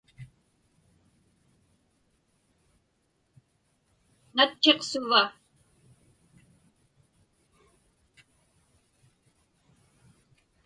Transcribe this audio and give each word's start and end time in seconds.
Natchiq 4.35 4.79
suva? 4.89 5.21